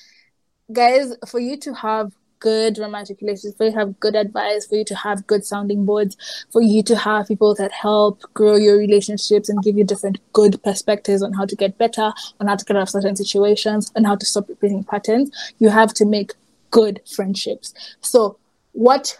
[0.71, 4.75] guys, for you to have good romantic relationships, for you to have good advice, for
[4.75, 6.17] you to have good sounding boards,
[6.51, 10.61] for you to have people that help grow your relationships and give you different good
[10.63, 14.05] perspectives on how to get better, on how to get out of certain situations, and
[14.05, 16.33] how to stop repeating patterns, you have to make
[16.71, 17.73] good friendships.
[18.01, 18.37] So
[18.73, 19.19] what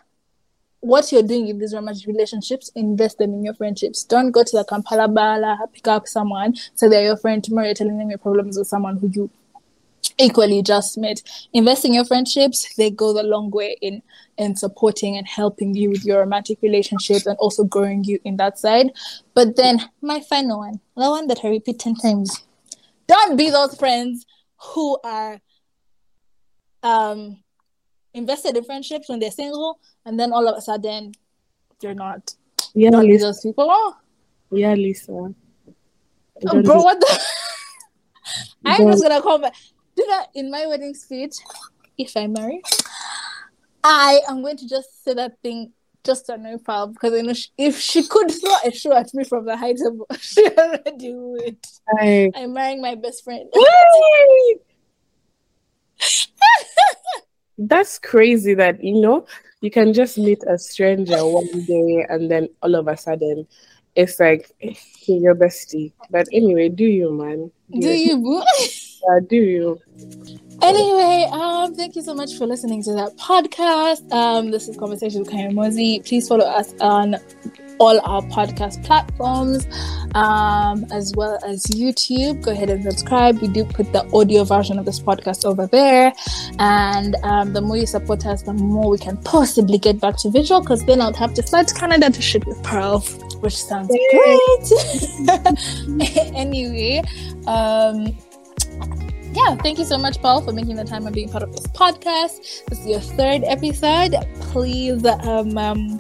[0.82, 4.04] what you're doing in these romantic relationships, invest them in your friendships.
[4.04, 7.76] Don't go to the Kampala Bala, pick up someone, say they're your friend, tomorrow you're
[7.76, 9.30] telling them your problems with someone who you
[10.20, 11.22] equally just met.
[11.54, 14.02] Invest in your friendships, they go the long way in
[14.38, 18.58] in supporting and helping you with your romantic relationships and also growing you in that
[18.58, 18.92] side.
[19.34, 22.42] But then my final one, the one that I repeat 10 times.
[23.08, 24.26] Don't be those friends
[24.58, 25.40] who are
[26.84, 27.44] um
[28.14, 31.14] invested in friendships when they're single and then all of a sudden
[31.82, 32.34] you're not.
[32.74, 33.26] Yeah, be Lisa.
[33.26, 33.68] those people.
[33.70, 33.96] Oh,
[34.52, 35.12] Yeah, Lisa.
[35.12, 35.34] Oh,
[36.64, 37.20] bro, what the?
[38.66, 39.54] I'm just gonna call back.
[40.00, 41.36] Did I in my wedding speech?
[41.98, 42.62] If I marry,
[43.84, 45.74] I am going to just say that thing
[46.06, 49.14] just on her file because I know she, if she could throw a shoe at
[49.14, 51.58] me from the height of she already would.
[51.98, 52.32] I...
[52.34, 53.52] I'm marrying my best friend.
[57.58, 59.28] That's crazy that you know
[59.60, 63.46] you can just meet a stranger one day and then all of a sudden
[63.96, 64.50] it's like
[65.08, 65.92] your bestie.
[66.10, 67.52] But anyway, do you man?
[67.70, 68.42] Do, do you boo?
[69.08, 69.82] yeah, do you?
[70.62, 74.12] Anyway, um, thank you so much for listening to that podcast.
[74.12, 76.06] Um, this is Konversation with Kanyomozi.
[76.06, 77.16] Please follow us on
[77.80, 79.66] all our podcast platforms,
[80.16, 82.44] um, as well as YouTube.
[82.44, 83.40] Go ahead and subscribe.
[83.40, 86.12] We do put the audio version of this podcast over there.
[86.60, 90.30] And um, the more you support us, the more we can possibly get back to
[90.30, 93.00] visual, because then I'll have to fly to Canada to shoot with Pearl,
[93.40, 94.72] which sounds great.
[96.36, 97.02] anyway,
[97.48, 98.14] um,
[99.34, 101.68] yeah, thank you so much, Pearl, for making the time and being part of this
[101.68, 102.66] podcast.
[102.66, 104.16] This is your third episode.
[104.42, 106.00] Please, um, um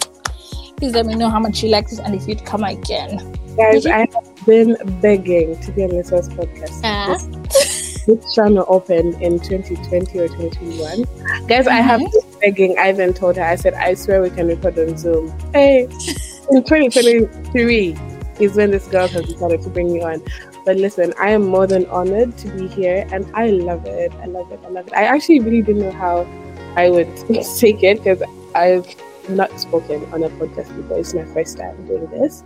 [0.78, 3.38] please let me know how much you liked it and if you'd come again.
[3.58, 6.84] Guys, I have been begging to be on this first podcast.
[6.84, 7.80] Uh.
[8.08, 11.04] It's trying to open in 2020 or 2021.
[11.48, 11.70] Guys, mm-hmm.
[11.70, 12.30] I have mm-hmm.
[12.32, 12.80] been begging.
[12.80, 15.30] I even told her, I said, I swear we can record on Zoom.
[15.54, 17.96] Hey, in 2023
[18.40, 20.24] is when this girl has decided to bring me on.
[20.66, 24.12] But listen, I am more than honored to be here and I love it.
[24.22, 24.60] I love it.
[24.66, 24.94] I love it.
[24.94, 26.28] I actually really didn't know how
[26.76, 27.08] I would
[27.58, 28.22] take it because
[28.56, 28.86] I've
[29.30, 31.00] not spoken on a podcast before.
[31.00, 32.44] It's my first time doing this.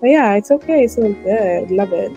[0.00, 0.84] But yeah, it's okay.
[0.84, 1.70] It's all good.
[1.70, 2.12] Love it.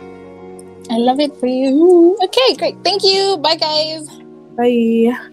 [0.89, 2.17] I love it for you.
[2.23, 2.75] Okay, great.
[2.83, 3.37] Thank you.
[3.37, 4.07] Bye, guys.
[4.57, 5.29] Bye.